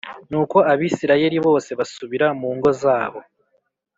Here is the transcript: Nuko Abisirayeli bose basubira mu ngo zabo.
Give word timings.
Nuko 0.29 0.57
Abisirayeli 0.71 1.37
bose 1.47 1.71
basubira 1.79 2.27
mu 2.39 2.49
ngo 2.55 2.69
zabo. 2.81 3.19